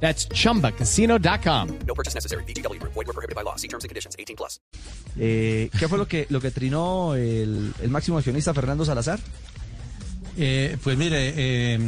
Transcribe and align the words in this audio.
That's 0.00 0.28
chumbacasino.com. 0.28 1.68
No 1.86 1.94
purchase 1.94 2.14
necessary. 2.14 2.44
BGW. 2.44 2.80
Void 2.82 3.06
were 3.06 3.12
prohibited 3.12 3.34
by 3.34 3.42
law. 3.42 3.56
See 3.56 3.68
terms 3.68 3.84
and 3.84 3.88
conditions. 3.88 4.14
18 4.18 4.36
plus. 4.36 4.60
Eh, 5.18 5.70
¿Qué 5.78 5.88
fue 5.88 5.98
lo 5.98 6.06
que, 6.06 6.26
lo 6.28 6.40
que 6.40 6.50
trinó 6.50 7.14
el, 7.14 7.72
el 7.80 7.90
máximo 7.90 8.18
accionista 8.18 8.52
Fernando 8.52 8.84
Salazar? 8.84 9.18
Eh, 10.38 10.76
pues 10.82 10.98
mire, 10.98 11.32
eh, 11.36 11.78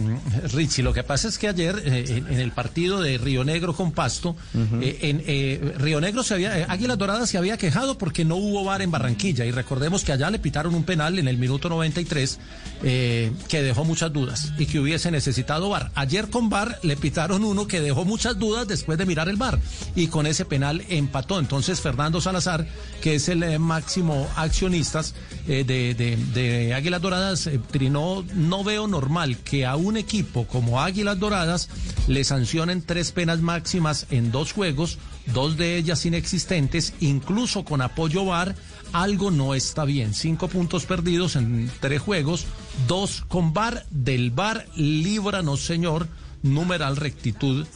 Richie, 0.52 0.82
lo 0.82 0.94
que 0.94 1.02
pasa 1.02 1.28
es 1.28 1.36
que 1.36 1.48
ayer 1.48 1.82
eh, 1.84 2.22
en, 2.28 2.40
el 2.40 2.52
partido 2.52 3.00
de 3.00 3.18
Río 3.18 3.44
Negro 3.44 3.74
con 3.74 3.92
Pasto, 3.92 4.36
eh, 4.80 4.98
en 5.02 5.22
eh, 5.26 5.74
Río 5.76 6.00
Negro 6.00 6.22
se 6.22 6.34
había, 6.34 6.64
Águilas 6.70 6.96
Doradas 6.96 7.28
se 7.28 7.36
había 7.36 7.58
quejado 7.58 7.98
porque 7.98 8.24
no 8.24 8.36
hubo 8.36 8.64
bar 8.64 8.80
en 8.80 8.90
Barranquilla 8.90 9.44
y 9.44 9.50
recordemos 9.50 10.02
que 10.02 10.12
allá 10.12 10.30
le 10.30 10.38
pitaron 10.38 10.74
un 10.74 10.84
penal 10.84 11.18
en 11.18 11.28
el 11.28 11.36
minuto 11.36 11.68
93 11.68 12.38
eh, 12.82 13.32
que 13.48 13.62
dejó 13.62 13.84
muchas 13.84 14.12
dudas 14.12 14.52
y 14.58 14.64
que 14.64 14.80
hubiese 14.80 15.10
necesitado 15.10 15.68
bar. 15.68 15.90
Ayer 15.94 16.30
con 16.30 16.48
bar 16.48 16.78
le 16.82 16.96
pitaron 16.96 17.44
uno 17.44 17.66
que 17.66 17.80
dejó 17.82 18.06
muchas 18.06 18.38
dudas 18.38 18.66
después 18.66 18.96
de 18.96 19.04
mirar 19.04 19.28
el 19.28 19.36
bar 19.36 19.58
y 19.94 20.06
con 20.06 20.26
ese 20.26 20.46
penal 20.46 20.82
empató. 20.88 21.38
Entonces 21.38 21.82
Fernando 21.82 22.20
Salazar, 22.22 22.66
que 23.02 23.16
es 23.16 23.28
el 23.28 23.58
máximo 23.58 24.26
accionista 24.36 25.02
eh, 25.46 25.64
de, 25.64 25.94
de, 25.94 26.16
de 26.16 26.74
Águilas 26.74 27.02
Doradas, 27.02 27.50
trinó 27.70 28.24
no 28.38 28.64
veo 28.64 28.86
normal 28.86 29.36
que 29.38 29.66
a 29.66 29.76
un 29.76 29.96
equipo 29.96 30.46
como 30.46 30.80
Águilas 30.80 31.18
Doradas 31.18 31.68
le 32.06 32.24
sancionen 32.24 32.82
tres 32.82 33.12
penas 33.12 33.40
máximas 33.40 34.06
en 34.10 34.30
dos 34.30 34.52
juegos, 34.52 34.98
dos 35.26 35.56
de 35.56 35.76
ellas 35.76 36.06
inexistentes, 36.06 36.94
incluso 37.00 37.64
con 37.64 37.82
apoyo 37.82 38.24
VAR. 38.24 38.54
Algo 38.92 39.30
no 39.30 39.54
está 39.54 39.84
bien. 39.84 40.14
Cinco 40.14 40.48
puntos 40.48 40.86
perdidos 40.86 41.36
en 41.36 41.70
tres 41.80 42.00
juegos, 42.00 42.46
dos 42.86 43.24
con 43.28 43.52
VAR. 43.52 43.84
Del 43.90 44.30
VAR, 44.30 44.66
líbranos, 44.76 45.60
señor, 45.60 46.08
numeral 46.42 46.96
rectitud 46.96 47.66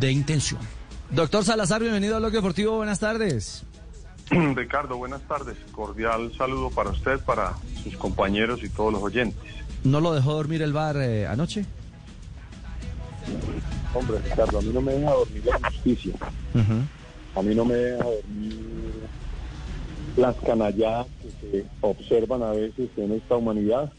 de 0.00 0.10
intención. 0.10 0.60
Doctor 1.10 1.44
Salazar, 1.44 1.80
bienvenido 1.80 2.16
a 2.16 2.18
Bloque 2.18 2.36
Deportivo, 2.36 2.76
buenas 2.76 2.98
tardes. 2.98 3.64
Ricardo, 4.30 4.96
buenas 4.96 5.22
tardes. 5.22 5.56
Cordial 5.70 6.32
saludo 6.36 6.70
para 6.70 6.90
usted, 6.90 7.20
para 7.20 7.54
sus 7.82 7.96
compañeros 7.96 8.64
y 8.64 8.68
todos 8.68 8.92
los 8.92 9.02
oyentes. 9.02 9.65
¿No 9.86 10.00
lo 10.00 10.14
dejó 10.14 10.34
dormir 10.34 10.62
el 10.62 10.72
bar 10.72 10.96
eh, 10.96 11.28
anoche? 11.28 11.64
Hombre, 13.94 14.18
Ricardo, 14.18 14.58
a 14.58 14.62
mí 14.62 14.70
no 14.74 14.80
me 14.80 14.94
deja 14.94 15.12
dormir 15.12 15.46
la 15.46 15.70
justicia. 15.70 16.12
A 17.36 17.42
mí 17.42 17.54
no 17.54 17.64
me 17.64 17.74
deja 17.74 18.04
dormir 18.04 18.58
las 20.16 20.34
canalladas 20.38 21.06
que 21.22 21.30
se 21.40 21.66
observan 21.82 22.42
a 22.42 22.50
veces 22.50 22.90
en 22.96 23.12
esta 23.12 23.36
humanidad. 23.36 23.92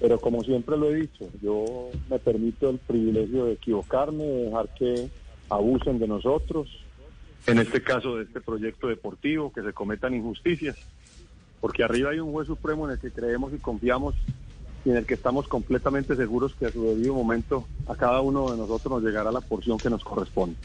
Pero 0.00 0.18
como 0.18 0.42
siempre 0.42 0.78
lo 0.78 0.90
he 0.90 0.94
dicho, 0.94 1.28
yo 1.42 1.90
me 2.08 2.18
permito 2.18 2.70
el 2.70 2.78
privilegio 2.78 3.44
de 3.44 3.52
equivocarme, 3.52 4.24
de 4.24 4.44
dejar 4.44 4.68
que 4.78 5.10
abusen 5.50 5.98
de 5.98 6.08
nosotros. 6.08 6.68
En 7.46 7.58
este 7.58 7.82
caso 7.82 8.16
de 8.16 8.24
este 8.24 8.40
proyecto 8.40 8.88
deportivo, 8.88 9.52
que 9.52 9.62
se 9.62 9.74
cometan 9.74 10.14
injusticias. 10.14 10.76
Porque 11.60 11.84
arriba 11.84 12.10
hay 12.10 12.18
un 12.18 12.32
juez 12.32 12.46
supremo 12.46 12.86
en 12.86 12.92
el 12.92 12.98
que 12.98 13.10
creemos 13.10 13.52
y 13.52 13.58
confiamos 13.58 14.14
y 14.84 14.90
en 14.90 14.96
el 14.96 15.06
que 15.06 15.14
estamos 15.14 15.48
completamente 15.48 16.14
seguros 16.14 16.54
que 16.54 16.66
a 16.66 16.72
su 16.72 16.82
debido 16.84 17.14
momento 17.14 17.66
a 17.86 17.94
cada 17.94 18.20
uno 18.20 18.50
de 18.50 18.58
nosotros 18.58 18.92
nos 18.92 19.02
llegará 19.02 19.32
la 19.32 19.40
porción 19.40 19.78
que 19.78 19.88
nos 19.88 20.04
corresponde. 20.04 20.56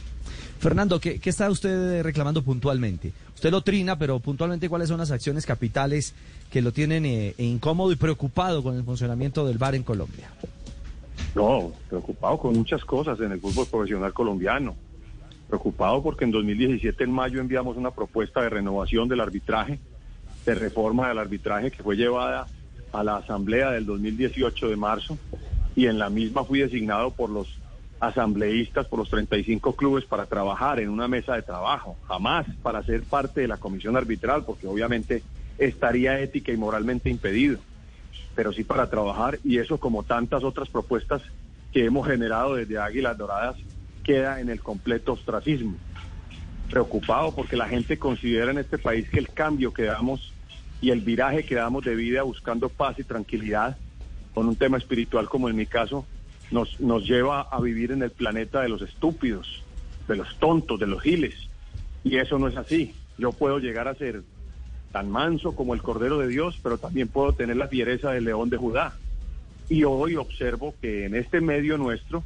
Fernando, 0.60 1.00
¿qué, 1.00 1.20
qué 1.20 1.30
está 1.30 1.50
usted 1.50 2.04
reclamando 2.04 2.44
puntualmente? 2.44 3.14
Usted 3.34 3.52
lo 3.52 3.62
trina, 3.62 3.98
pero 3.98 4.20
puntualmente, 4.20 4.68
¿cuáles 4.68 4.90
son 4.90 4.98
las 4.98 5.12
acciones 5.12 5.46
capitales 5.46 6.14
que 6.52 6.62
lo 6.62 6.74
tienen 6.74 7.06
eh, 7.06 7.34
incómodo 7.38 7.94
y 7.94 7.96
preocupado 7.96 8.62
con 8.62 8.76
el 8.76 8.84
funcionamiento 8.84 9.48
del 9.48 9.58
bar 9.58 9.76
en 9.76 9.84
Colombia? 9.84 10.30
No, 11.34 11.72
preocupado 11.88 12.38
con 12.38 12.54
muchas 12.58 12.84
cosas 12.84 13.20
en 13.22 13.32
el 13.32 13.40
fútbol 13.40 13.68
profesional 13.68 14.12
colombiano. 14.12 14.76
Preocupado 15.48 16.04
porque 16.04 16.26
en 16.26 16.32
2017, 16.32 17.06
en 17.06 17.12
mayo, 17.12 17.40
enviamos 17.40 17.78
una 17.78 17.92
propuesta 17.92 18.42
de 18.42 18.50
renovación 18.50 19.08
del 19.08 19.22
arbitraje, 19.22 19.80
de 20.46 20.56
reforma 20.56 21.08
del 21.08 21.20
arbitraje 21.20 21.72
que 21.72 21.82
fue 21.82 21.96
llevada 21.96 22.48
a 22.92 23.04
la 23.04 23.18
asamblea 23.18 23.72
del 23.72 23.86
2018 23.86 24.70
de 24.70 24.76
marzo 24.76 25.18
y 25.76 25.86
en 25.88 26.00
la 26.00 26.10
misma 26.10 26.44
fui 26.44 26.60
designado 26.60 27.12
por 27.12 27.30
los 27.30 27.48
asambleístas, 28.00 28.88
por 28.88 29.00
los 29.00 29.10
35 29.10 29.76
clubes 29.76 30.06
para 30.06 30.26
trabajar 30.26 30.80
en 30.80 30.90
una 30.90 31.08
mesa 31.08 31.36
de 31.36 31.42
trabajo, 31.42 31.98
jamás 32.08 32.46
para 32.64 32.84
ser 32.84 33.04
parte 33.04 33.42
de 33.42 33.48
la 33.48 33.58
comisión 33.58 33.98
arbitral, 33.98 34.46
porque 34.46 34.68
obviamente 34.68 35.24
estaría 35.58 36.20
ética 36.20 36.52
y 36.52 36.58
moralmente 36.58 37.10
impedido, 37.10 37.60
pero 38.36 38.54
sí 38.54 38.64
para 38.64 38.90
trabajar 38.90 39.40
y 39.44 39.58
eso 39.58 39.78
como 39.78 40.04
tantas 40.04 40.44
otras 40.44 40.70
propuestas 40.70 41.22
que 41.74 41.86
hemos 41.86 42.08
generado 42.08 42.56
desde 42.56 42.80
Águilas 42.80 43.18
Doradas 43.18 43.58
queda 44.04 44.40
en 44.40 44.50
el 44.50 44.62
completo 44.62 45.14
ostracismo. 45.14 45.76
Preocupado 46.70 47.34
porque 47.36 47.58
la 47.58 47.68
gente 47.68 48.00
considera 48.00 48.52
en 48.52 48.60
este 48.60 48.78
país 48.78 49.10
que 49.10 49.20
el 49.20 49.30
cambio 49.30 49.74
que 49.74 49.84
damos 49.84 50.34
y 50.82 50.92
el 50.92 51.02
viraje 51.02 51.44
que 51.44 51.56
damos 51.56 51.84
de 51.84 51.96
vida 51.96 52.24
buscando 52.24 52.70
paz 52.70 52.98
y 53.00 53.04
tranquilidad 53.04 53.78
con 54.34 54.48
un 54.48 54.56
tema 54.56 54.78
espiritual 54.78 55.28
como 55.28 55.50
en 55.50 55.56
mi 55.56 55.66
caso, 55.66 56.06
nos, 56.52 56.80
nos 56.80 57.06
lleva 57.06 57.42
a 57.42 57.60
vivir 57.60 57.92
en 57.92 58.02
el 58.04 58.12
planeta 58.12 58.62
de 58.62 58.70
los 58.70 58.82
estúpidos, 58.82 59.64
de 60.08 60.16
los 60.16 60.38
tontos, 60.40 60.80
de 60.80 60.88
los 60.88 61.02
giles. 61.02 61.36
Y 62.04 62.18
eso 62.18 62.40
no 62.40 62.48
es 62.48 62.56
así. 62.56 62.94
Yo 63.18 63.32
puedo 63.32 63.60
llegar 63.60 63.88
a 63.88 63.96
ser 63.96 64.24
tan 64.92 65.10
manso 65.12 65.56
como 65.56 65.74
el 65.74 65.82
Cordero 65.82 66.18
de 66.20 66.28
Dios, 66.28 66.60
pero 66.64 66.78
también 66.78 67.08
puedo 67.08 67.34
tener 67.34 67.58
la 67.58 67.68
fiereza 67.68 68.12
del 68.12 68.26
león 68.26 68.50
de 68.50 68.58
Judá. 68.58 68.94
Y 69.68 69.84
hoy 69.84 70.16
observo 70.16 70.74
que 70.82 71.06
en 71.06 71.16
este 71.16 71.42
medio 71.42 71.78
nuestro, 71.78 72.24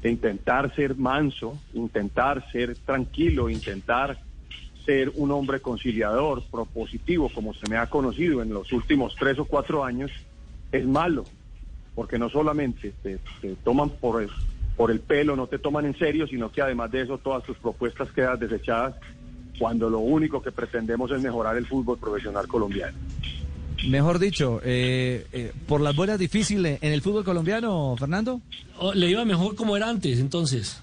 de 0.00 0.10
intentar 0.10 0.74
ser 0.74 0.96
manso, 0.96 1.60
intentar 1.74 2.50
ser 2.50 2.76
tranquilo, 2.76 3.48
intentar 3.48 4.18
ser 4.84 5.12
un 5.14 5.30
hombre 5.30 5.60
conciliador, 5.60 6.42
propositivo, 6.50 7.30
como 7.32 7.54
se 7.54 7.68
me 7.68 7.76
ha 7.76 7.88
conocido 7.88 8.42
en 8.42 8.52
los 8.52 8.72
últimos 8.72 9.14
tres 9.18 9.38
o 9.38 9.44
cuatro 9.44 9.84
años, 9.84 10.10
es 10.70 10.86
malo, 10.86 11.24
porque 11.94 12.18
no 12.18 12.28
solamente 12.28 12.92
te, 13.02 13.18
te 13.40 13.54
toman 13.56 13.90
por 13.90 14.22
el, 14.22 14.30
por 14.76 14.90
el 14.90 15.00
pelo, 15.00 15.36
no 15.36 15.46
te 15.46 15.58
toman 15.58 15.86
en 15.86 15.98
serio, 15.98 16.26
sino 16.26 16.50
que 16.50 16.62
además 16.62 16.90
de 16.90 17.02
eso 17.02 17.18
todas 17.18 17.44
tus 17.44 17.56
propuestas 17.58 18.10
quedan 18.12 18.38
desechadas 18.38 18.94
cuando 19.58 19.88
lo 19.90 20.00
único 20.00 20.42
que 20.42 20.50
pretendemos 20.50 21.10
es 21.10 21.20
mejorar 21.20 21.56
el 21.56 21.66
fútbol 21.66 21.98
profesional 21.98 22.48
colombiano. 22.48 22.96
Mejor 23.88 24.18
dicho, 24.18 24.60
eh, 24.64 25.26
eh, 25.32 25.52
por 25.66 25.80
las 25.80 25.94
buenas 25.94 26.18
difíciles 26.18 26.78
en 26.82 26.92
el 26.92 27.02
fútbol 27.02 27.24
colombiano, 27.24 27.96
Fernando. 27.98 28.40
Oh, 28.78 28.94
le 28.94 29.10
iba 29.10 29.24
mejor 29.24 29.56
como 29.56 29.76
era 29.76 29.88
antes, 29.88 30.18
entonces. 30.20 30.80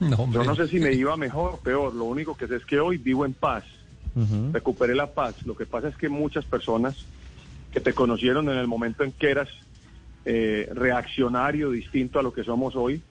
No, 0.00 0.16
hombre. 0.16 0.40
Yo 0.40 0.44
no 0.44 0.56
sé 0.56 0.68
si 0.68 0.80
me 0.80 0.92
iba 0.92 1.16
mejor 1.16 1.54
o 1.54 1.56
peor, 1.58 1.94
lo 1.94 2.04
único 2.04 2.36
que 2.36 2.46
sé 2.46 2.56
es 2.56 2.64
que 2.64 2.80
hoy 2.80 2.98
vivo 2.98 3.24
en 3.24 3.32
paz, 3.32 3.64
recuperé 4.52 4.94
la 4.94 5.12
paz. 5.12 5.44
Lo 5.44 5.56
que 5.56 5.66
pasa 5.66 5.88
es 5.88 5.96
que 5.96 6.08
muchas 6.08 6.44
personas 6.44 7.06
que 7.72 7.80
te 7.80 7.92
conocieron 7.92 8.48
en 8.48 8.56
el 8.56 8.68
momento 8.68 9.02
en 9.02 9.12
que 9.12 9.30
eras 9.30 9.48
eh, 10.24 10.70
reaccionario 10.72 11.70
distinto 11.70 12.18
a 12.18 12.22
lo 12.22 12.32
que 12.32 12.44
somos 12.44 12.76
hoy, 12.76 13.02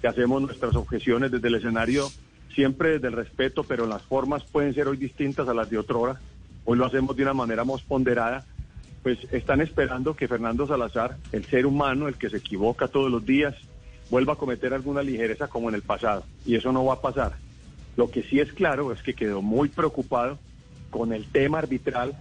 que 0.00 0.08
hacemos 0.08 0.42
nuestras 0.42 0.74
objeciones 0.74 1.30
desde 1.30 1.48
el 1.48 1.56
escenario, 1.56 2.08
siempre 2.54 2.92
desde 2.92 3.08
el 3.08 3.12
respeto, 3.12 3.62
pero 3.64 3.86
las 3.86 4.02
formas 4.02 4.42
pueden 4.44 4.74
ser 4.74 4.88
hoy 4.88 4.96
distintas 4.96 5.48
a 5.48 5.54
las 5.54 5.68
de 5.70 5.78
otrora. 5.78 6.18
Hoy 6.64 6.78
lo 6.78 6.86
hacemos 6.86 7.14
de 7.16 7.22
una 7.22 7.34
manera 7.34 7.64
más 7.64 7.82
ponderada. 7.82 8.44
Pues 9.02 9.18
están 9.30 9.60
esperando 9.60 10.16
que 10.16 10.26
Fernando 10.26 10.66
Salazar, 10.66 11.16
el 11.30 11.44
ser 11.44 11.66
humano, 11.66 12.08
el 12.08 12.16
que 12.16 12.30
se 12.30 12.38
equivoca 12.38 12.88
todos 12.88 13.10
los 13.10 13.24
días, 13.24 13.54
vuelva 14.10 14.34
a 14.34 14.36
cometer 14.36 14.72
alguna 14.74 15.02
ligereza 15.02 15.48
como 15.48 15.68
en 15.68 15.74
el 15.74 15.82
pasado. 15.82 16.24
Y 16.44 16.56
eso 16.56 16.72
no 16.72 16.84
va 16.84 16.94
a 16.94 17.00
pasar. 17.00 17.36
Lo 17.96 18.10
que 18.10 18.22
sí 18.22 18.40
es 18.40 18.52
claro 18.52 18.92
es 18.92 19.02
que 19.02 19.14
quedó 19.14 19.42
muy 19.42 19.68
preocupado 19.68 20.38
con 20.90 21.12
el 21.12 21.26
tema 21.26 21.58
arbitral, 21.58 22.16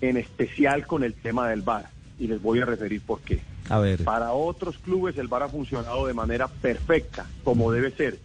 en 0.00 0.16
especial 0.16 0.86
con 0.86 1.02
el 1.02 1.14
tema 1.14 1.48
del 1.48 1.62
VAR. 1.62 1.88
Y 2.18 2.28
les 2.28 2.40
voy 2.40 2.60
a 2.60 2.64
referir 2.64 3.00
por 3.00 3.20
qué. 3.20 3.40
A 3.68 3.78
ver. 3.78 4.04
Para 4.04 4.32
otros 4.32 4.78
clubes 4.78 5.16
el 5.18 5.28
VAR 5.28 5.44
ha 5.44 5.48
funcionado 5.48 6.06
de 6.06 6.14
manera 6.14 6.48
perfecta, 6.48 7.26
como 7.42 7.72
debe 7.72 7.90
ser, 7.90 8.18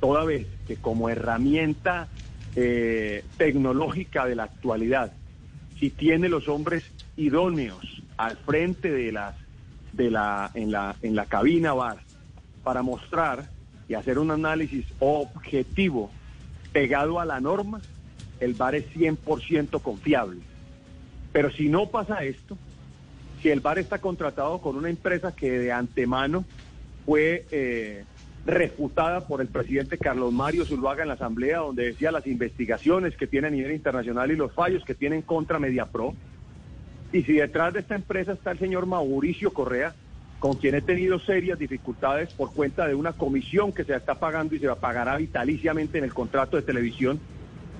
toda 0.00 0.24
vez 0.24 0.46
que 0.66 0.76
como 0.76 1.08
herramienta 1.08 2.08
eh, 2.54 3.24
tecnológica 3.36 4.26
de 4.26 4.36
la 4.36 4.44
actualidad, 4.44 5.12
si 5.78 5.90
tiene 5.90 6.28
los 6.28 6.48
hombres 6.48 6.84
idóneos 7.16 8.02
al 8.16 8.36
frente 8.36 8.90
de 8.90 9.12
las 9.12 9.34
de 9.92 10.10
la 10.10 10.50
en 10.54 10.70
la 10.70 10.94
en 11.02 11.16
la 11.16 11.26
cabina 11.26 11.72
VAR 11.72 11.98
para 12.68 12.82
mostrar 12.82 13.48
y 13.88 13.94
hacer 13.94 14.18
un 14.18 14.30
análisis 14.30 14.84
objetivo 14.98 16.10
pegado 16.70 17.18
a 17.18 17.24
la 17.24 17.40
norma, 17.40 17.80
el 18.40 18.52
VAR 18.52 18.74
es 18.74 18.84
100% 18.94 19.80
confiable. 19.80 20.40
Pero 21.32 21.50
si 21.50 21.70
no 21.70 21.88
pasa 21.88 22.24
esto, 22.24 22.58
si 23.40 23.48
el 23.48 23.60
VAR 23.60 23.78
está 23.78 24.02
contratado 24.02 24.60
con 24.60 24.76
una 24.76 24.90
empresa 24.90 25.34
que 25.34 25.50
de 25.58 25.72
antemano 25.72 26.44
fue 27.06 27.46
eh, 27.52 28.04
refutada 28.44 29.26
por 29.26 29.40
el 29.40 29.48
presidente 29.48 29.96
Carlos 29.96 30.30
Mario 30.30 30.66
Zuluaga 30.66 31.00
en 31.00 31.08
la 31.08 31.14
Asamblea, 31.14 31.60
donde 31.60 31.86
decía 31.86 32.12
las 32.12 32.26
investigaciones 32.26 33.16
que 33.16 33.26
tiene 33.26 33.46
a 33.46 33.50
nivel 33.50 33.72
internacional 33.72 34.30
y 34.30 34.36
los 34.36 34.52
fallos 34.52 34.84
que 34.84 34.94
tienen 34.94 35.22
contra 35.22 35.58
Mediapro, 35.58 36.12
y 37.14 37.22
si 37.22 37.32
detrás 37.32 37.72
de 37.72 37.80
esta 37.80 37.94
empresa 37.94 38.32
está 38.32 38.50
el 38.50 38.58
señor 38.58 38.84
Mauricio 38.84 39.54
Correa, 39.54 39.94
con 40.38 40.54
quien 40.54 40.74
he 40.74 40.82
tenido 40.82 41.18
serias 41.18 41.58
dificultades 41.58 42.32
por 42.32 42.52
cuenta 42.52 42.86
de 42.86 42.94
una 42.94 43.12
comisión 43.12 43.72
que 43.72 43.84
se 43.84 43.94
está 43.94 44.14
pagando 44.14 44.54
y 44.54 44.60
se 44.60 44.68
pagará 44.76 45.16
vitaliciamente 45.16 45.98
en 45.98 46.04
el 46.04 46.14
contrato 46.14 46.56
de 46.56 46.62
televisión, 46.62 47.18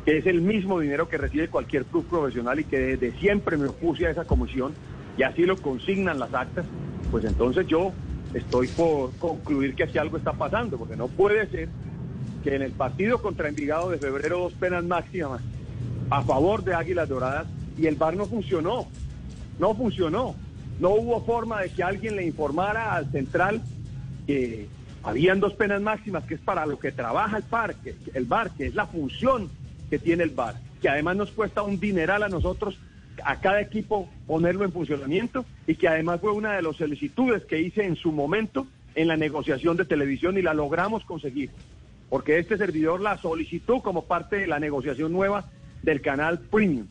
que 0.04 0.18
es 0.18 0.26
el 0.26 0.40
mismo 0.40 0.80
dinero 0.80 1.08
que 1.08 1.18
recibe 1.18 1.48
cualquier 1.48 1.84
club 1.84 2.06
profesional 2.06 2.58
y 2.58 2.64
que 2.64 2.78
desde 2.78 3.12
siempre 3.18 3.56
me 3.56 3.68
opuse 3.68 4.06
a 4.06 4.10
esa 4.10 4.24
comisión 4.24 4.74
y 5.16 5.22
así 5.22 5.44
lo 5.44 5.56
consignan 5.56 6.18
las 6.18 6.34
actas, 6.34 6.64
pues 7.10 7.24
entonces 7.24 7.66
yo 7.66 7.92
estoy 8.34 8.68
por 8.68 9.14
concluir 9.16 9.74
que 9.74 9.84
aquí 9.84 9.98
algo 9.98 10.16
está 10.16 10.32
pasando, 10.32 10.78
porque 10.78 10.96
no 10.96 11.08
puede 11.08 11.48
ser 11.48 11.68
que 12.42 12.54
en 12.54 12.62
el 12.62 12.72
partido 12.72 13.20
contra 13.20 13.48
Envigado 13.48 13.90
de 13.90 13.98
febrero 13.98 14.38
dos 14.38 14.52
penas 14.54 14.84
máximas 14.84 15.40
a 16.10 16.22
favor 16.22 16.64
de 16.64 16.74
Águilas 16.74 17.08
Doradas 17.08 17.46
y 17.76 17.86
el 17.86 17.96
VAR 17.96 18.16
no 18.16 18.26
funcionó, 18.26 18.86
no 19.58 19.74
funcionó. 19.74 20.34
No 20.78 20.90
hubo 20.90 21.24
forma 21.24 21.60
de 21.60 21.70
que 21.70 21.82
alguien 21.82 22.16
le 22.16 22.24
informara 22.24 22.94
al 22.94 23.10
central 23.10 23.62
que 24.26 24.68
habían 25.02 25.40
dos 25.40 25.54
penas 25.54 25.80
máximas, 25.80 26.24
que 26.24 26.34
es 26.34 26.40
para 26.40 26.66
lo 26.66 26.78
que 26.78 26.92
trabaja 26.92 27.36
el 27.36 27.42
parque, 27.42 27.96
el 28.14 28.26
bar, 28.26 28.50
que 28.56 28.66
es 28.66 28.74
la 28.74 28.86
función 28.86 29.50
que 29.90 29.98
tiene 29.98 30.22
el 30.24 30.30
bar, 30.30 30.54
que 30.80 30.88
además 30.88 31.16
nos 31.16 31.30
cuesta 31.32 31.62
un 31.62 31.80
dineral 31.80 32.22
a 32.22 32.28
nosotros, 32.28 32.78
a 33.24 33.40
cada 33.40 33.60
equipo 33.60 34.08
ponerlo 34.26 34.64
en 34.64 34.72
funcionamiento 34.72 35.44
y 35.66 35.74
que 35.74 35.88
además 35.88 36.20
fue 36.20 36.32
una 36.32 36.54
de 36.54 36.62
las 36.62 36.76
solicitudes 36.76 37.44
que 37.44 37.60
hice 37.60 37.84
en 37.84 37.96
su 37.96 38.12
momento 38.12 38.66
en 38.94 39.08
la 39.08 39.16
negociación 39.16 39.76
de 39.76 39.84
televisión 39.84 40.38
y 40.38 40.42
la 40.42 40.54
logramos 40.54 41.04
conseguir, 41.04 41.50
porque 42.08 42.38
este 42.38 42.56
servidor 42.56 43.00
la 43.00 43.16
solicitó 43.18 43.80
como 43.80 44.04
parte 44.04 44.36
de 44.36 44.46
la 44.46 44.60
negociación 44.60 45.12
nueva 45.12 45.44
del 45.82 46.00
canal 46.00 46.38
Premium. 46.38 46.86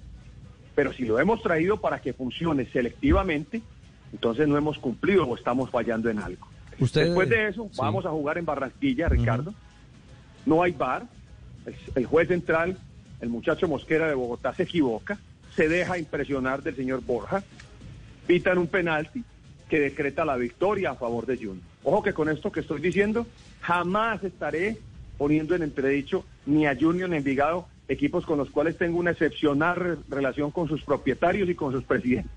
Pero 0.76 0.94
si 0.94 1.06
lo 1.06 1.20
hemos 1.20 1.42
traído 1.42 1.78
para 1.82 2.02
que 2.02 2.14
funcione 2.14 2.66
selectivamente, 2.66 3.62
entonces 4.14 4.48
no 4.48 4.58
hemos 4.58 4.78
cumplido 4.78 5.26
o 5.28 5.36
estamos 5.36 5.70
fallando 5.70 6.10
en 6.10 6.20
algo. 6.20 6.48
Usted- 6.80 7.06
Después 7.06 7.30
de 7.30 7.48
eso, 7.48 7.68
sí. 7.72 7.78
vamos 7.80 8.06
a 8.06 8.10
jugar 8.10 8.38
en 8.38 8.46
Barranquilla, 8.46 9.10
Ricardo. 9.10 9.54
No 10.46 10.62
hay 10.64 10.72
bar. 10.72 11.06
El, 11.66 11.76
el 11.96 12.06
juez 12.06 12.28
central, 12.28 12.78
el 13.20 13.30
muchacho 13.30 13.68
Mosquera 13.68 14.08
de 14.08 14.14
Bogotá, 14.14 14.54
se 14.54 14.64
equivoca, 14.64 15.18
se 15.56 15.68
deja 15.68 15.98
impresionar 15.98 16.62
del 16.64 16.76
señor 16.76 17.02
Borja, 17.06 17.44
pitan 18.26 18.58
un 18.58 18.68
penalti 18.68 19.24
que 19.70 19.80
decreta 19.80 20.24
la 20.24 20.38
victoria 20.38 20.92
a 20.92 20.96
favor 20.96 21.26
de 21.26 21.36
Junior. 21.36 21.58
Ojo 21.84 22.04
que 22.04 22.14
con 22.14 22.30
esto 22.30 22.52
que 22.52 22.62
estoy 22.62 22.80
diciendo, 22.80 23.26
jamás 23.62 24.24
estaré 24.24 24.78
poniendo 25.18 25.56
en 25.56 25.64
entredicho 25.64 26.24
ni 26.46 26.68
a 26.68 26.78
Junior 26.80 27.10
ni 27.10 27.16
a 27.16 27.18
Envigado, 27.20 27.68
equipos 27.90 28.26
con 28.26 28.38
los 28.38 28.50
cuales 28.50 28.78
tengo 28.78 29.00
una 29.00 29.12
excepcional 29.12 29.76
re- 29.76 29.98
relación 30.10 30.52
con 30.52 30.68
sus 30.68 30.84
propietarios 30.84 31.50
y 31.50 31.56
con 31.56 31.72
sus 31.74 31.84
presidentes. 31.84 32.32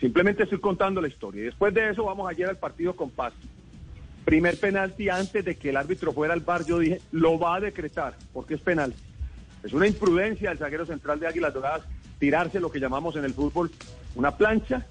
Simplemente 0.00 0.44
estoy 0.44 0.60
contando 0.60 1.00
la 1.00 1.08
historia. 1.08 1.42
Y 1.42 1.46
después 1.46 1.74
de 1.74 1.90
eso 1.90 2.04
vamos 2.04 2.28
ayer 2.28 2.48
al 2.48 2.56
partido 2.56 2.94
con 2.94 3.10
Pasto. 3.10 3.46
Primer 4.24 4.58
penalti 4.58 5.08
antes 5.08 5.44
de 5.44 5.56
que 5.56 5.70
el 5.70 5.76
árbitro 5.76 6.12
fuera 6.12 6.34
al 6.34 6.40
bar, 6.40 6.64
yo 6.64 6.78
dije, 6.78 7.00
lo 7.12 7.38
va 7.38 7.56
a 7.56 7.60
decretar, 7.60 8.14
porque 8.32 8.54
es 8.54 8.60
penal. 8.60 8.94
Es 9.64 9.72
una 9.72 9.86
imprudencia 9.86 10.50
del 10.50 10.58
zaguero 10.58 10.86
central 10.86 11.18
de 11.18 11.26
Águilas 11.26 11.54
Doradas 11.54 11.82
tirarse 12.18 12.60
lo 12.60 12.70
que 12.70 12.80
llamamos 12.80 13.16
en 13.16 13.24
el 13.24 13.32
fútbol 13.32 13.70
una 14.14 14.36
plancha 14.36 14.86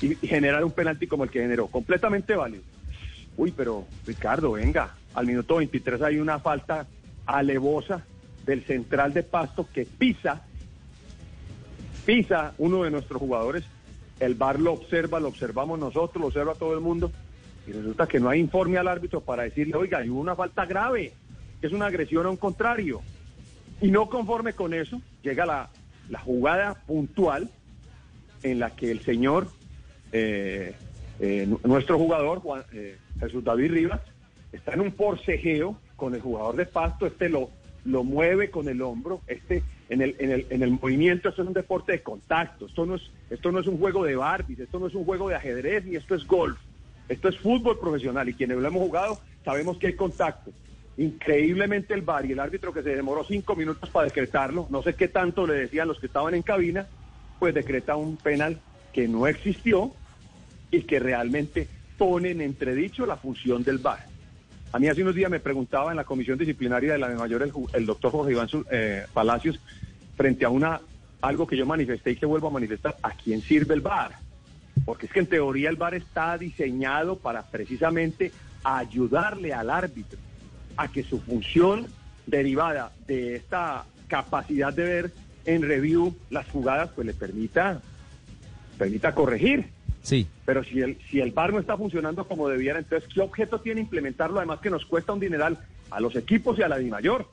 y, 0.00 0.12
y 0.12 0.28
generar 0.28 0.64
un 0.64 0.72
penalti 0.72 1.06
como 1.06 1.24
el 1.24 1.30
que 1.30 1.40
generó. 1.40 1.68
Completamente 1.68 2.34
válido. 2.34 2.62
Uy, 3.36 3.52
pero 3.56 3.86
Ricardo, 4.06 4.52
venga, 4.52 4.94
al 5.14 5.26
minuto 5.26 5.56
23 5.56 6.02
hay 6.02 6.18
una 6.18 6.38
falta 6.38 6.86
alevosa 7.26 8.04
del 8.44 8.64
central 8.64 9.12
de 9.12 9.22
Pasto 9.22 9.68
que 9.72 9.84
pisa 9.84 10.42
pisa 12.08 12.54
uno 12.56 12.84
de 12.84 12.90
nuestros 12.90 13.20
jugadores, 13.20 13.64
el 14.20 14.34
VAR 14.34 14.60
lo 14.60 14.72
observa, 14.72 15.20
lo 15.20 15.28
observamos 15.28 15.78
nosotros, 15.78 16.20
lo 16.20 16.26
observa 16.28 16.54
todo 16.54 16.74
el 16.74 16.80
mundo, 16.80 17.10
y 17.66 17.72
resulta 17.72 18.06
que 18.06 18.18
no 18.20 18.28
hay 18.30 18.40
informe 18.40 18.78
al 18.78 18.88
árbitro 18.88 19.20
para 19.20 19.42
decirle, 19.44 19.76
oiga, 19.76 19.98
hay 19.98 20.08
una 20.08 20.34
falta 20.34 20.64
grave, 20.66 21.12
es 21.62 21.72
una 21.72 21.86
agresión 21.86 22.26
a 22.26 22.30
un 22.30 22.36
contrario. 22.36 23.00
Y 23.80 23.90
no 23.90 24.08
conforme 24.08 24.54
con 24.54 24.74
eso, 24.74 25.00
llega 25.22 25.46
la, 25.46 25.68
la 26.08 26.18
jugada 26.20 26.74
puntual 26.86 27.48
en 28.42 28.58
la 28.58 28.70
que 28.74 28.90
el 28.90 29.00
señor, 29.04 29.48
eh, 30.12 30.74
eh, 31.20 31.44
nu- 31.46 31.60
nuestro 31.64 31.98
jugador, 31.98 32.38
Juan- 32.40 32.64
eh, 32.72 32.96
Jesús 33.20 33.44
David 33.44 33.72
Rivas, 33.72 34.00
está 34.52 34.72
en 34.72 34.80
un 34.80 34.92
forcejeo 34.92 35.78
con 35.96 36.14
el 36.14 36.20
jugador 36.20 36.56
de 36.56 36.66
pasto, 36.66 37.06
este 37.06 37.28
lo, 37.28 37.50
lo 37.88 38.04
mueve 38.04 38.50
con 38.50 38.68
el 38.68 38.82
hombro, 38.82 39.22
este 39.26 39.62
en 39.88 40.02
el, 40.02 40.14
en 40.18 40.30
el, 40.30 40.46
en 40.50 40.62
el 40.62 40.70
movimiento, 40.70 41.30
esto 41.30 41.42
es 41.42 41.48
un 41.48 41.54
deporte 41.54 41.92
de 41.92 42.02
contacto, 42.02 42.66
esto 42.66 42.84
no 42.84 42.96
es, 42.96 43.02
esto 43.30 43.50
no 43.50 43.60
es 43.60 43.66
un 43.66 43.78
juego 43.78 44.04
de 44.04 44.14
Barbies, 44.14 44.60
esto 44.60 44.78
no 44.78 44.88
es 44.88 44.94
un 44.94 45.04
juego 45.04 45.30
de 45.30 45.36
ajedrez, 45.36 45.86
ni 45.86 45.96
esto 45.96 46.14
es 46.14 46.26
golf, 46.26 46.58
esto 47.08 47.28
es 47.28 47.38
fútbol 47.38 47.78
profesional 47.78 48.28
y 48.28 48.34
quienes 48.34 48.58
lo 48.58 48.68
hemos 48.68 48.82
jugado 48.82 49.18
sabemos 49.44 49.78
que 49.78 49.86
hay 49.88 49.94
contacto. 49.94 50.52
Increíblemente 50.98 51.94
el 51.94 52.02
VAR 52.02 52.26
y 52.26 52.32
el 52.32 52.40
árbitro 52.40 52.74
que 52.74 52.82
se 52.82 52.94
demoró 52.94 53.24
cinco 53.24 53.56
minutos 53.56 53.88
para 53.88 54.06
decretarlo, 54.06 54.66
no 54.68 54.82
sé 54.82 54.94
qué 54.94 55.08
tanto 55.08 55.46
le 55.46 55.54
decían 55.54 55.88
los 55.88 55.98
que 55.98 56.06
estaban 56.06 56.34
en 56.34 56.42
cabina, 56.42 56.86
pues 57.38 57.54
decreta 57.54 57.96
un 57.96 58.16
penal 58.18 58.60
que 58.92 59.08
no 59.08 59.26
existió 59.26 59.92
y 60.70 60.82
que 60.82 60.98
realmente 60.98 61.68
pone 61.96 62.32
en 62.32 62.42
entredicho 62.42 63.06
la 63.06 63.16
función 63.16 63.62
del 63.62 63.78
VAR. 63.78 64.07
A 64.72 64.78
mí 64.78 64.88
hace 64.88 65.02
unos 65.02 65.14
días 65.14 65.30
me 65.30 65.40
preguntaba 65.40 65.90
en 65.90 65.96
la 65.96 66.04
comisión 66.04 66.38
disciplinaria 66.38 66.92
de 66.92 66.98
la 66.98 67.08
de 67.08 67.14
mayor 67.14 67.42
el, 67.42 67.52
el 67.72 67.86
doctor 67.86 68.12
Jorge 68.12 68.32
Iván 68.32 68.48
eh, 68.70 69.06
Palacios 69.12 69.58
frente 70.16 70.44
a 70.44 70.50
una 70.50 70.80
algo 71.20 71.46
que 71.46 71.56
yo 71.56 71.66
manifesté 71.66 72.12
y 72.12 72.16
que 72.16 72.26
vuelvo 72.26 72.48
a 72.48 72.52
manifestar, 72.52 72.96
¿a 73.02 73.10
quién 73.10 73.40
sirve 73.40 73.74
el 73.74 73.80
VAR? 73.80 74.12
Porque 74.84 75.06
es 75.06 75.12
que 75.12 75.20
en 75.20 75.26
teoría 75.26 75.70
el 75.70 75.76
VAR 75.76 75.94
está 75.94 76.36
diseñado 76.38 77.18
para 77.18 77.42
precisamente 77.42 78.30
ayudarle 78.62 79.52
al 79.52 79.70
árbitro 79.70 80.18
a 80.76 80.88
que 80.88 81.02
su 81.02 81.20
función 81.20 81.86
derivada 82.26 82.92
de 83.06 83.36
esta 83.36 83.84
capacidad 84.06 84.72
de 84.72 84.84
ver 84.84 85.12
en 85.44 85.62
review 85.62 86.14
las 86.30 86.46
jugadas 86.48 86.90
pues 86.94 87.06
le 87.06 87.14
permita 87.14 87.80
permita 88.78 89.14
corregir. 89.14 89.66
Sí. 90.08 90.26
Pero 90.46 90.64
si 90.64 90.80
el, 90.80 90.96
si 91.10 91.20
el 91.20 91.32
VAR 91.32 91.52
no 91.52 91.58
está 91.58 91.76
funcionando 91.76 92.26
como 92.26 92.48
debiera, 92.48 92.78
entonces 92.78 93.08
¿qué 93.12 93.20
objeto 93.20 93.60
tiene 93.60 93.80
implementarlo? 93.82 94.38
Además 94.38 94.60
que 94.60 94.70
nos 94.70 94.86
cuesta 94.86 95.12
un 95.12 95.20
dineral 95.20 95.58
a 95.90 96.00
los 96.00 96.16
equipos 96.16 96.58
y 96.58 96.62
a 96.62 96.68
la 96.68 96.78
DIMAYOR. 96.78 97.26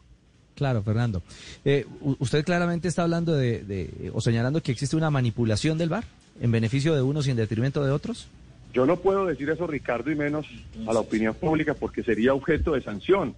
Claro, 0.55 0.83
Fernando. 0.83 1.21
Eh, 1.63 1.85
usted 2.19 2.43
claramente 2.43 2.87
está 2.89 3.03
hablando 3.03 3.33
de, 3.33 3.63
de- 3.63 4.11
o 4.13 4.19
señalando 4.21 4.61
que 4.61 4.71
existe 4.73 4.95
una 4.95 5.09
manipulación 5.09 5.77
del 5.77 5.89
VAR 5.89 6.03
en 6.41 6.51
beneficio 6.51 6.93
de 6.95 7.01
unos 7.01 7.27
y 7.27 7.31
en 7.31 7.37
detrimento 7.37 7.83
de 7.85 7.91
otros. 7.91 8.27
Yo 8.73 8.85
no 8.85 8.97
puedo 8.97 9.25
decir 9.25 9.49
eso, 9.49 9.67
Ricardo, 9.67 10.11
y 10.11 10.15
menos 10.15 10.45
a 10.85 10.91
la 10.91 10.99
opinión 10.99 11.33
pública, 11.33 11.73
porque 11.75 12.03
sería 12.03 12.33
objeto 12.33 12.73
de 12.73 12.81
sanción. 12.81 13.35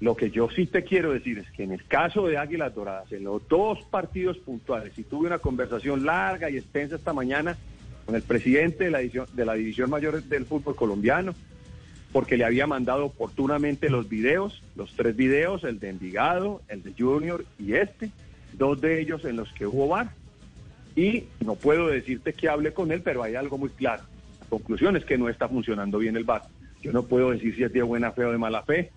Lo 0.00 0.14
que 0.14 0.30
yo 0.30 0.48
sí 0.54 0.66
te 0.66 0.84
quiero 0.84 1.12
decir 1.12 1.38
es 1.38 1.50
que 1.50 1.64
en 1.64 1.72
el 1.72 1.84
caso 1.86 2.24
de 2.28 2.38
Águilas 2.38 2.72
Doradas, 2.72 3.10
en 3.10 3.24
los 3.24 3.42
dos 3.48 3.80
partidos 3.90 4.38
puntuales, 4.38 4.96
y 4.96 5.02
tuve 5.02 5.26
una 5.26 5.40
conversación 5.40 6.04
larga 6.06 6.48
y 6.50 6.56
extensa 6.56 6.94
esta 6.94 7.12
mañana 7.12 7.56
con 8.08 8.14
el 8.14 8.22
presidente 8.22 8.84
de 8.84 8.90
la, 8.90 9.00
división, 9.00 9.26
de 9.34 9.44
la 9.44 9.52
división 9.52 9.90
mayor 9.90 10.22
del 10.22 10.46
fútbol 10.46 10.74
colombiano, 10.74 11.34
porque 12.10 12.38
le 12.38 12.46
había 12.46 12.66
mandado 12.66 13.04
oportunamente 13.04 13.90
los 13.90 14.08
videos, 14.08 14.62
los 14.76 14.94
tres 14.96 15.14
videos, 15.14 15.62
el 15.62 15.78
de 15.78 15.90
Envigado, 15.90 16.62
el 16.68 16.82
de 16.82 16.94
Junior 16.98 17.44
y 17.58 17.74
este, 17.74 18.10
dos 18.54 18.80
de 18.80 19.02
ellos 19.02 19.26
en 19.26 19.36
los 19.36 19.52
que 19.52 19.66
hubo 19.66 19.88
VAR. 19.88 20.08
Y 20.96 21.24
no 21.44 21.56
puedo 21.56 21.88
decirte 21.88 22.32
que 22.32 22.48
hable 22.48 22.72
con 22.72 22.92
él, 22.92 23.02
pero 23.02 23.22
hay 23.22 23.34
algo 23.34 23.58
muy 23.58 23.68
claro. 23.68 24.04
La 24.40 24.46
conclusión 24.46 24.96
es 24.96 25.04
que 25.04 25.18
no 25.18 25.28
está 25.28 25.46
funcionando 25.46 25.98
bien 25.98 26.16
el 26.16 26.24
VAR. 26.24 26.44
Yo 26.80 26.92
no 26.92 27.02
puedo 27.02 27.32
decir 27.32 27.56
si 27.56 27.62
es 27.62 27.72
de 27.74 27.82
buena 27.82 28.12
fe 28.12 28.24
o 28.24 28.32
de 28.32 28.38
mala 28.38 28.62
fe. 28.62 28.90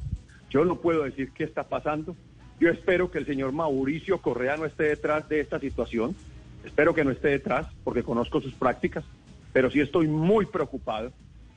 Yo 0.50 0.63
no 0.63 0.77
puedo 0.77 1.03
decir 1.03 1.32
qué 1.36 1.44
está 1.44 1.63
pasando. 1.63 2.15
Yo 2.62 2.70
espero 2.70 3.12
que 3.12 3.18
el 3.18 3.25
señor 3.25 3.51
Mauricio 3.51 4.22
Correa 4.22 4.56
no 4.56 4.65
esté 4.65 4.84
detrás 4.84 5.27
de 5.27 5.41
esta 5.41 5.60
situación. 5.60 6.15
Espero 6.63 6.94
que 6.94 7.03
no 7.03 7.12
esté 7.12 7.30
detrás, 7.30 7.68
porque 7.84 8.03
conozco 8.03 8.41
sus 8.41 8.53
prácticas. 8.53 9.03
Pero 9.53 9.70
sí 9.70 9.80
estoy 9.82 10.08
muy 10.08 10.46
preocupado, 10.46 11.12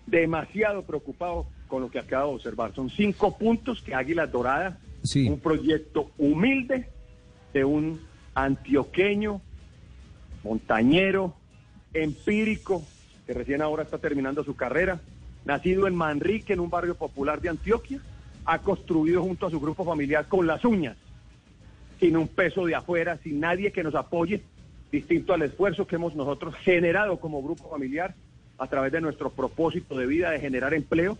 demasiado 0.07 0.83
preocupado 0.83 1.47
con 1.69 1.83
lo 1.83 1.91
que 1.91 1.99
acabo 1.99 2.31
de 2.31 2.37
observar. 2.37 2.75
Son 2.75 2.91
cinco 2.91 3.37
puntos 3.37 3.83
que 3.83 3.95
Águilas 3.95 4.31
Doradas, 4.31 4.77
Sí. 5.03 5.29
un 5.29 5.39
proyecto 5.39 6.11
humilde 6.17 6.89
de 7.53 7.65
un 7.65 8.01
antioqueño 8.35 9.41
montañero, 10.43 11.35
empírico, 11.93 12.83
que 13.27 13.35
recién 13.35 13.63
ahora 13.63 13.83
está 13.83 13.99
terminando 13.99 14.43
su 14.45 14.57
carrera, 14.57 15.01
nacido 15.45 15.87
en 15.87 15.95
Manrique, 15.95 16.53
en 16.55 16.61
un 16.61 16.71
barrio 16.71 16.95
popular 16.95 17.41
de 17.41 17.51
Antioquia, 17.51 18.01
ha 18.45 18.59
construido 18.61 19.23
junto 19.23 19.47
a 19.47 19.51
su 19.51 19.61
grupo 19.61 19.85
familiar 19.85 20.27
con 20.29 20.47
las 20.47 20.65
uñas 20.65 20.97
sin 22.01 22.17
un 22.17 22.29
peso 22.29 22.67
de 22.67 22.75
afuera, 22.75 23.19
sin 23.23 23.41
nadie 23.41 23.73
que 23.73 23.83
nos 23.85 23.95
apoye, 23.95 24.43
distinto 24.95 25.35
al 25.35 25.43
esfuerzo 25.43 25.89
que 25.89 25.97
hemos 25.97 26.15
nosotros 26.15 26.55
generado 26.55 27.19
como 27.19 27.43
grupo 27.43 27.69
familiar 27.69 28.15
a 28.59 28.69
través 28.69 28.93
de 28.93 29.01
nuestro 29.01 29.31
propósito 29.31 29.99
de 29.99 30.07
vida 30.07 30.31
de 30.31 30.39
generar 30.39 30.73
empleo, 30.73 31.19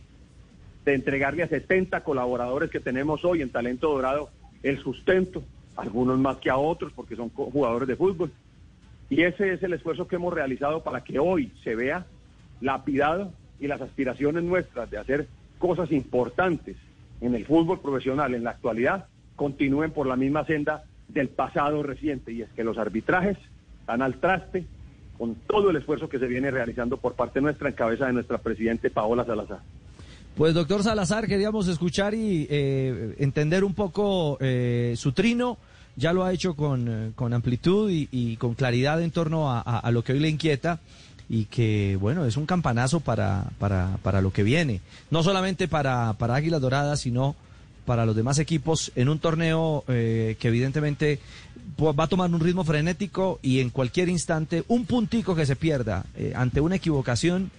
de 0.85 0.95
entregarle 0.95 1.43
a 1.43 1.49
70 1.49 2.05
colaboradores 2.05 2.71
que 2.71 2.79
tenemos 2.79 3.25
hoy 3.25 3.43
en 3.43 3.51
Talento 3.51 3.89
Dorado 3.89 4.31
el 4.63 4.79
sustento, 4.79 5.43
algunos 5.75 6.21
más 6.21 6.37
que 6.37 6.51
a 6.51 6.57
otros 6.57 6.93
porque 6.93 7.17
son 7.17 7.31
jugadores 7.31 7.89
de 7.89 7.97
fútbol. 7.97 8.31
Y 9.11 9.23
ese 9.23 9.53
es 9.53 9.63
el 9.65 9.73
esfuerzo 9.73 10.07
que 10.07 10.17
hemos 10.17 10.33
realizado 10.33 10.85
para 10.85 11.03
que 11.03 11.19
hoy 11.19 11.51
se 11.65 11.75
vea 11.75 12.07
lapidado 12.61 13.33
y 13.59 13.67
las 13.67 13.81
aspiraciones 13.81 14.45
nuestras 14.45 14.89
de 14.89 14.99
hacer 14.99 15.27
cosas 15.59 15.91
importantes 15.91 16.77
en 17.21 17.35
el 17.35 17.45
fútbol 17.45 17.81
profesional 17.81 18.35
en 18.35 18.45
la 18.45 18.51
actualidad 18.51 19.09
continúen 19.35 19.91
por 19.91 20.07
la 20.07 20.15
misma 20.15 20.45
senda 20.45 20.85
del 21.09 21.29
pasado 21.29 21.83
reciente 21.83 22.33
y 22.33 22.43
es 22.43 22.51
que 22.51 22.63
los 22.63 22.79
arbitrajes 22.79 23.37
están 23.85 24.01
al 24.01 24.15
traste 24.19 24.65
con 25.19 25.35
todo 25.47 25.69
el 25.71 25.77
esfuerzo 25.77 26.09
que 26.09 26.19
se 26.19 26.27
viene 26.27 26.51
realizando 26.51 26.97
por 26.97 27.13
parte 27.13 27.41
nuestra 27.43 27.69
en 27.69 27.75
cabeza 27.75 28.07
de 28.07 28.15
nuestra 28.15 28.39
presidente 28.39 28.89
Paola 28.91 29.25
Salazar. 29.27 29.59
Pues 30.37 30.55
doctor 30.55 30.83
Salazar, 30.83 31.27
queríamos 31.29 31.69
escuchar 31.69 32.15
y 32.15 32.47
eh, 32.51 33.15
entender 33.19 33.63
un 33.63 33.75
poco 33.75 34.39
eh, 34.41 34.95
su 34.97 35.13
trino. 35.13 35.59
Ya 35.97 36.13
lo 36.13 36.25
ha 36.25 36.33
hecho 36.33 36.55
con, 36.57 36.89
eh, 36.89 37.13
con 37.15 37.33
amplitud 37.35 37.89
y, 37.91 38.09
y 38.11 38.37
con 38.39 38.55
claridad 38.55 39.01
en 39.03 39.11
torno 39.13 39.53
a, 39.53 39.61
a- 39.61 39.79
a 39.79 39.91
lo 39.93 40.03
que 40.03 40.15
hoy 40.15 40.19
le 40.19 40.29
inquieta 40.31 40.81
y 41.29 41.45
que, 41.45 41.97
bueno, 42.01 42.25
es 42.25 42.37
un 42.37 42.47
campanazo 42.47 42.99
para, 43.01 43.45
para, 43.61 43.99
para 44.03 44.21
lo 44.23 44.33
que 44.33 44.43
viene. 44.43 44.81
No 45.11 45.23
solamente 45.23 45.69
para, 45.69 46.15
para 46.15 46.35
Águilas 46.35 46.61
Doradas, 46.63 47.01
sino 47.01 47.37
para 47.85 48.07
los 48.07 48.17
demás 48.17 48.39
equipos 48.39 48.93
en 48.97 49.09
un 49.09 49.19
torneo 49.19 49.85
eh, 49.89 50.37
que 50.39 50.49
evidentemente 50.49 51.19
va 51.81 52.05
a 52.05 52.07
tomar 52.07 52.31
un 52.31 52.41
ritmo 52.41 52.65
frenético 52.65 53.39
y 53.43 53.61
en 53.61 53.71
cualquier 53.71 54.09
instante 54.09 54.65
un 54.69 54.87
puntico 54.87 55.35
que 55.35 55.47
se 55.47 55.57
pierda 55.57 56.07
eh, 56.17 56.33
ante 56.35 56.61
una 56.61 56.77
equivocación 56.77 57.51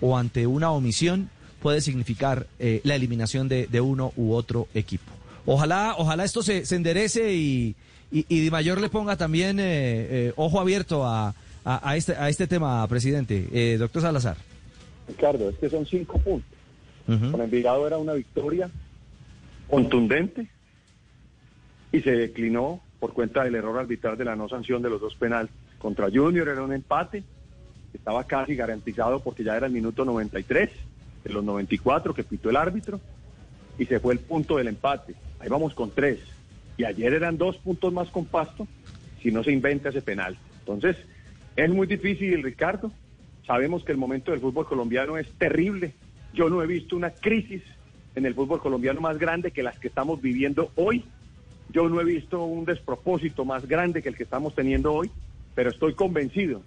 o 0.00 0.16
ante 0.16 0.46
una 0.46 0.70
omisión 0.70 1.30
puede 1.62 1.80
significar 1.80 2.46
eh, 2.58 2.80
la 2.84 2.94
eliminación 2.94 3.48
de, 3.48 3.66
de 3.66 3.80
uno 3.80 4.12
u 4.16 4.32
otro 4.32 4.68
equipo. 4.74 5.10
Ojalá, 5.46 5.94
ojalá 5.96 6.24
esto 6.24 6.42
se, 6.42 6.66
se 6.66 6.76
enderece 6.76 7.34
y, 7.34 7.74
y, 8.12 8.26
y 8.28 8.40
Di 8.40 8.50
Mayor 8.50 8.80
le 8.80 8.88
ponga 8.88 9.16
también 9.16 9.60
ojo 10.36 10.60
abierto 10.60 11.04
a, 11.04 11.34
a, 11.64 11.90
a 11.90 11.96
este, 11.96 12.14
a 12.14 12.28
este 12.28 12.46
tema, 12.46 12.86
presidente. 12.88 13.48
Eh, 13.52 13.76
doctor 13.78 14.02
Salazar. 14.02 14.36
Ricardo, 15.08 15.50
es 15.50 15.56
que 15.56 15.68
son 15.68 15.84
cinco 15.86 16.18
puntos. 16.18 16.50
Ujú. 17.08 17.30
Con 17.32 17.40
Envigado 17.40 17.86
era 17.86 17.98
una 17.98 18.14
victoria 18.14 18.70
contundente 19.68 20.48
y 21.92 22.00
se 22.00 22.12
declinó 22.12 22.80
por 22.98 23.12
cuenta 23.12 23.44
del 23.44 23.54
error 23.54 23.78
arbitral 23.78 24.16
de 24.16 24.24
la 24.24 24.36
no 24.36 24.48
sanción 24.48 24.82
de 24.82 24.90
los 24.90 25.00
dos 25.00 25.14
penales. 25.14 25.50
Contra 25.78 26.10
Junior 26.10 26.48
era 26.48 26.62
un 26.62 26.72
empate, 26.72 27.22
estaba 27.92 28.24
casi 28.24 28.56
garantizado 28.56 29.20
porque 29.20 29.44
ya 29.44 29.56
era 29.56 29.66
el 29.66 29.72
minuto 29.72 30.04
93 30.04 30.70
de 31.24 31.32
los 31.32 31.44
94 31.44 32.14
que 32.14 32.24
pitó 32.24 32.50
el 32.50 32.56
árbitro 32.56 33.00
y 33.78 33.86
se 33.86 34.00
fue 34.00 34.14
el 34.14 34.20
punto 34.20 34.56
del 34.56 34.68
empate. 34.68 35.14
Ahí 35.38 35.48
vamos 35.48 35.74
con 35.74 35.90
tres. 35.90 36.20
Y 36.76 36.84
ayer 36.84 37.14
eran 37.14 37.38
dos 37.38 37.56
puntos 37.58 37.92
más 37.92 38.08
con 38.10 38.26
Pasto 38.26 38.66
si 39.22 39.30
no 39.30 39.42
se 39.42 39.52
inventa 39.52 39.88
ese 39.88 40.02
penal. 40.02 40.36
Entonces, 40.60 40.96
es 41.56 41.70
muy 41.70 41.86
difícil, 41.86 42.42
Ricardo. 42.42 42.92
Sabemos 43.46 43.84
que 43.84 43.92
el 43.92 43.98
momento 43.98 44.30
del 44.30 44.40
fútbol 44.40 44.66
colombiano 44.66 45.16
es 45.16 45.30
terrible. 45.32 45.94
Yo 46.34 46.50
no 46.50 46.62
he 46.62 46.66
visto 46.66 46.96
una 46.96 47.10
crisis 47.10 47.62
en 48.16 48.24
el 48.26 48.34
fútbol 48.34 48.60
colombiano 48.60 49.00
más 49.00 49.18
grande 49.18 49.52
que 49.52 49.62
las 49.62 49.78
que 49.78 49.88
estamos 49.88 50.20
viviendo 50.20 50.72
hoy. 50.74 51.04
Yo 51.68 51.88
no 51.88 52.00
he 52.00 52.04
visto 52.04 52.42
un 52.44 52.64
despropósito 52.64 53.44
más 53.44 53.68
grande 53.68 54.02
que 54.02 54.08
el 54.08 54.16
que 54.16 54.22
estamos 54.22 54.54
teniendo 54.54 54.92
hoy, 54.92 55.10
pero 55.54 55.70
estoy 55.70 55.94
convencido 55.94 56.62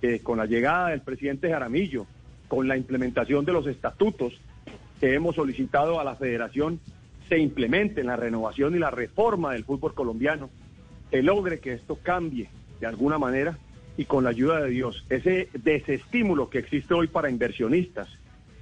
que 0.00 0.20
con 0.20 0.38
la 0.38 0.46
llegada 0.46 0.90
del 0.90 1.00
presidente 1.00 1.48
Jaramillo, 1.48 2.06
con 2.46 2.68
la 2.68 2.76
implementación 2.76 3.44
de 3.44 3.52
los 3.52 3.66
estatutos 3.66 4.34
que 5.00 5.14
hemos 5.14 5.34
solicitado 5.36 5.98
a 5.98 6.04
la 6.04 6.14
federación, 6.14 6.78
se 7.28 7.38
implementen 7.38 8.06
la 8.06 8.16
renovación 8.16 8.74
y 8.74 8.78
la 8.78 8.90
reforma 8.90 9.52
del 9.52 9.64
fútbol 9.64 9.94
colombiano, 9.94 10.50
se 11.10 11.22
logre 11.22 11.60
que 11.60 11.72
esto 11.72 11.98
cambie 12.02 12.50
de 12.80 12.86
alguna 12.86 13.16
manera 13.16 13.58
y 13.96 14.04
con 14.04 14.24
la 14.24 14.30
ayuda 14.30 14.60
de 14.60 14.70
Dios, 14.70 15.06
ese 15.08 15.48
desestímulo 15.54 16.50
que 16.50 16.58
existe 16.58 16.92
hoy 16.92 17.06
para 17.06 17.30
inversionistas 17.30 18.08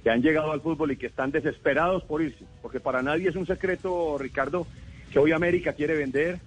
que 0.03 0.09
han 0.09 0.21
llegado 0.21 0.51
al 0.51 0.61
fútbol 0.61 0.91
y 0.91 0.97
que 0.97 1.07
están 1.07 1.31
desesperados 1.31 2.03
por 2.03 2.21
irse, 2.21 2.45
porque 2.61 2.79
para 2.79 3.01
nadie 3.01 3.29
es 3.29 3.35
un 3.35 3.45
secreto, 3.45 4.17
Ricardo, 4.17 4.65
que 5.11 5.19
hoy 5.19 5.31
América 5.31 5.73
quiere 5.73 5.95
vender, 5.95 6.39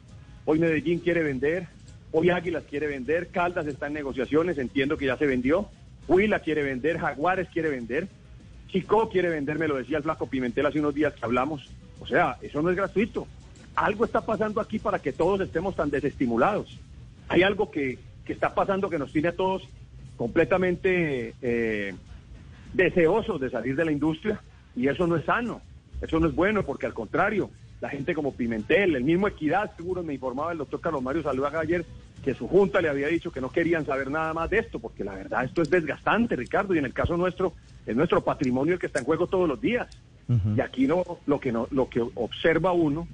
hoy 0.45 0.59
Medellín 0.59 0.99
quiere 0.99 1.23
vender, 1.23 1.69
hoy 2.11 2.31
Águilas 2.31 2.65
quiere 2.69 2.87
vender, 2.87 3.29
Caldas 3.29 3.67
está 3.67 3.87
en 3.87 3.93
negociaciones, 3.93 4.59
entiendo 4.59 4.97
que 4.97 5.07
ya 5.07 5.17
se 5.17 5.27
vendió, 5.27 5.69
Huila 6.09 6.41
quiere 6.41 6.63
vender, 6.63 6.99
Jaguares 6.99 7.49
quiere 7.49 7.71
vender, 7.71 8.09
Chico 8.69 9.09
quiere 9.09 9.29
vender, 9.29 9.59
me 9.59 9.69
lo 9.69 9.77
decía 9.77 9.99
el 9.99 10.03
flaco 10.03 10.27
Pimentel 10.27 10.67
hace 10.67 10.81
unos 10.81 10.95
días 10.95 11.15
que 11.15 11.25
hablamos, 11.25 11.71
o 12.01 12.07
sea, 12.07 12.39
eso 12.43 12.61
no 12.61 12.71
es 12.71 12.77
gratuito. 12.77 13.27
Algo 13.77 14.05
está 14.05 14.21
pasando 14.21 14.61
aquí 14.61 14.79
para 14.79 15.01
que 15.01 15.13
todos 15.13 15.41
estemos 15.41 15.75
tan 15.75 15.91
desestimulados. 15.91 16.79
Hay 17.29 17.43
algo 17.43 17.71
que, 17.71 17.99
que 18.25 18.33
está 18.33 18.55
pasando 18.55 18.91
que 18.91 18.99
nos 18.99 19.13
tiene 19.13 19.29
a 19.29 19.37
todos 19.37 19.69
completamente 20.17 21.35
eh, 21.43 21.95
deseosos 22.75 23.41
de 23.41 23.51
salir 23.51 23.77
de 23.77 23.85
la 23.85 23.93
industria 23.93 24.41
y 24.77 24.89
eso 24.89 25.07
no 25.07 25.17
es 25.17 25.25
sano, 25.25 25.63
eso 26.03 26.21
no 26.21 26.29
es 26.29 26.35
bueno 26.35 26.65
porque 26.65 26.87
al 26.87 26.93
contrario, 26.95 27.51
la 27.81 27.89
gente 27.89 28.15
como 28.15 28.35
Pimentel, 28.35 28.97
el 28.97 29.05
mismo 29.05 29.29
Equidad, 29.29 29.75
seguro 29.77 30.03
me 30.03 30.15
informaba 30.15 30.53
el 30.53 30.59
doctor 30.59 30.81
Carlos 30.81 31.03
Mario 31.03 31.23
Salvaga 31.23 31.61
ayer 31.61 31.85
que 32.23 32.35
su 32.35 32.49
junta 32.49 32.81
le 32.81 32.89
había 32.89 33.09
dicho 33.09 33.31
que 33.31 33.41
no 33.41 33.51
querían 33.51 33.85
saber 33.85 34.11
nada 34.11 34.33
más 34.33 34.49
de 34.51 34.59
esto 34.59 34.79
porque 34.79 35.05
la 35.05 35.15
verdad 35.15 35.45
esto 35.45 35.63
es 35.63 35.71
desgastante, 35.71 36.37
Ricardo, 36.37 36.75
y 36.75 36.79
en 36.79 36.87
el 36.87 36.93
caso 36.93 37.17
nuestro 37.17 37.53
es 37.87 37.95
nuestro 37.95 38.23
patrimonio 38.23 38.75
el 38.75 38.81
que 38.81 38.87
está 38.87 39.01
en 39.01 39.05
juego 39.05 39.27
todos 39.27 39.49
los 39.49 39.61
días. 39.61 39.89
Y 40.57 40.63
aquí 40.63 40.87
no 40.87 41.05
lo 41.27 41.39
que 41.39 41.53
no 41.53 41.69
lo 41.71 41.91
que 41.91 42.01
observa 42.01 42.73
uno 42.73 43.07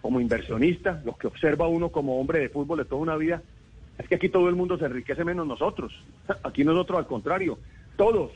como 0.00 0.22
inversionista, 0.22 1.02
lo 1.04 1.14
que 1.14 1.26
observa 1.26 1.68
uno 1.68 1.90
como 1.90 2.18
hombre 2.18 2.38
de 2.38 2.48
fútbol 2.48 2.78
de 2.78 2.86
toda 2.86 3.02
una 3.02 3.16
vida 3.16 3.42
es 3.98 4.08
que 4.08 4.14
aquí 4.14 4.30
todo 4.30 4.48
el 4.48 4.54
mundo 4.54 4.78
se 4.78 4.86
enriquece 4.86 5.22
menos 5.24 5.46
nosotros. 5.46 5.92
Aquí 6.42 6.64
nosotros 6.64 6.98
al 6.98 7.06
contrario, 7.06 7.58
todos 7.96 8.30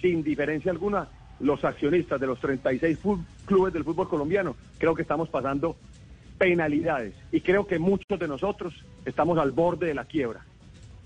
sin 0.00 0.22
diferencia 0.22 0.70
alguna, 0.70 1.08
los 1.40 1.64
accionistas 1.64 2.20
de 2.20 2.26
los 2.26 2.38
36 2.40 2.98
fu- 2.98 3.24
clubes 3.46 3.72
del 3.72 3.84
fútbol 3.84 4.08
colombiano, 4.08 4.56
creo 4.78 4.94
que 4.94 5.02
estamos 5.02 5.28
pasando 5.28 5.76
penalidades 6.38 7.14
y 7.32 7.40
creo 7.40 7.66
que 7.66 7.78
muchos 7.78 8.18
de 8.18 8.28
nosotros 8.28 8.74
estamos 9.04 9.38
al 9.38 9.50
borde 9.52 9.86
de 9.86 9.94
la 9.94 10.04
quiebra. 10.04 10.40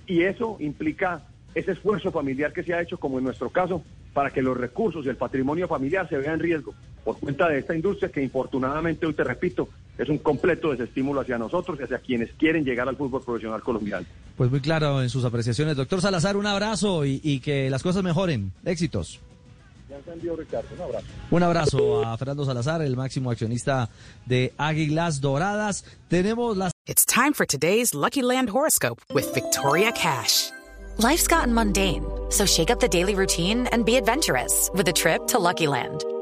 Y 0.06 0.22
eso 0.22 0.56
implica 0.60 1.22
ese 1.54 1.72
esfuerzo 1.72 2.10
familiar 2.12 2.52
que 2.52 2.62
se 2.62 2.74
ha 2.74 2.80
hecho, 2.82 2.98
como 2.98 3.18
en 3.18 3.24
nuestro 3.24 3.48
caso, 3.50 3.82
para 4.12 4.30
que 4.30 4.42
los 4.42 4.56
recursos 4.56 5.04
y 5.04 5.08
el 5.08 5.16
patrimonio 5.16 5.66
familiar 5.66 6.08
se 6.08 6.18
vean 6.18 6.34
en 6.34 6.40
riesgo 6.40 6.74
por 7.04 7.18
cuenta 7.18 7.48
de 7.48 7.58
esta 7.58 7.74
industria 7.74 8.10
que 8.10 8.22
infortunadamente, 8.22 9.06
hoy 9.06 9.12
te 9.14 9.24
repito, 9.24 9.68
es 9.98 10.08
un 10.08 10.18
completo 10.18 10.70
desestímulo 10.70 11.20
hacia 11.20 11.36
nosotros 11.38 11.78
y 11.78 11.82
hacia 11.84 11.98
quienes 11.98 12.32
quieren 12.34 12.64
llegar 12.64 12.88
al 12.88 12.96
fútbol 12.96 13.22
profesional 13.24 13.62
colombiano. 13.62 14.06
Pues 14.36 14.50
muy 14.50 14.60
claro 14.60 15.02
en 15.02 15.10
sus 15.10 15.24
apreciaciones. 15.24 15.76
Doctor 15.76 16.00
Salazar, 16.00 16.36
un 16.36 16.46
abrazo 16.46 17.04
y, 17.04 17.20
y 17.22 17.40
que 17.40 17.70
las 17.70 17.82
cosas 17.82 18.02
mejoren. 18.02 18.52
Éxitos. 18.64 19.20
Ya 19.88 19.96
entendió, 19.96 20.34
Ricardo. 20.34 20.68
Un 20.74 20.80
abrazo. 20.82 21.06
Un 21.30 21.42
abrazo 21.42 22.04
a 22.04 22.16
Fernando 22.18 22.44
Salazar, 22.44 22.82
el 22.82 22.96
máximo 22.96 23.30
accionista 23.30 23.90
de 24.26 24.52
Águilas 24.56 25.20
Doradas. 25.20 25.84
Tenemos 26.08 26.56
las 26.56 26.72
It's 26.86 27.06
time 27.06 27.32
for 27.32 27.46
today's 27.46 27.94
Lucky 27.94 28.22
Land 28.22 28.50
horoscope 28.50 29.00
with 29.14 29.32
Victoria 29.34 29.92
Cash. 29.92 30.50
Life's 30.98 31.26
gotten 31.26 31.54
mundane, 31.54 32.04
so 32.30 32.44
shake 32.44 32.70
up 32.70 32.78
the 32.80 32.88
daily 32.88 33.14
routine 33.14 33.66
and 33.72 33.84
be 33.84 33.96
adventurous 33.96 34.70
with 34.74 34.86
a 34.88 34.92
trip 34.92 35.26
to 35.28 35.38
Lucky 35.38 35.66
Land. 35.66 36.04